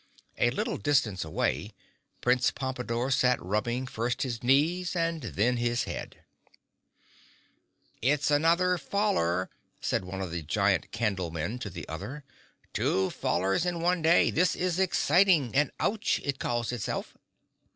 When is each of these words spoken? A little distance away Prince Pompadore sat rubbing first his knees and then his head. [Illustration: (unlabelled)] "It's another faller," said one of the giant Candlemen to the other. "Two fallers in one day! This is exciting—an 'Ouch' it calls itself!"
A 0.39 0.49
little 0.49 0.77
distance 0.77 1.23
away 1.23 1.75
Prince 2.21 2.49
Pompadore 2.49 3.11
sat 3.11 3.39
rubbing 3.39 3.85
first 3.85 4.23
his 4.23 4.41
knees 4.41 4.95
and 4.95 5.21
then 5.21 5.57
his 5.57 5.83
head. 5.83 6.23
[Illustration: 8.01 8.01
(unlabelled)] 8.01 8.13
"It's 8.13 8.31
another 8.31 8.77
faller," 8.79 9.49
said 9.79 10.03
one 10.03 10.19
of 10.19 10.31
the 10.31 10.41
giant 10.41 10.89
Candlemen 10.91 11.59
to 11.59 11.69
the 11.69 11.87
other. 11.87 12.23
"Two 12.73 13.11
fallers 13.11 13.63
in 13.63 13.79
one 13.81 14.01
day! 14.01 14.31
This 14.31 14.55
is 14.55 14.79
exciting—an 14.79 15.71
'Ouch' 15.79 16.19
it 16.23 16.39
calls 16.39 16.71
itself!" 16.71 17.15